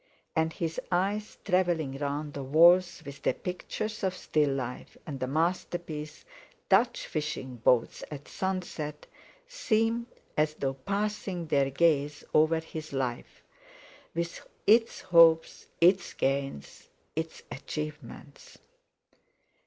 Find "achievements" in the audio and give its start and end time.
17.51-18.57